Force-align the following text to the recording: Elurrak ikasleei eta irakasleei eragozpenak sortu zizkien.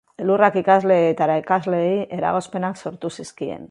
Elurrak 0.21 0.57
ikasleei 0.61 1.03
eta 1.11 1.27
irakasleei 1.31 1.95
eragozpenak 2.19 2.85
sortu 2.87 3.15
zizkien. 3.19 3.59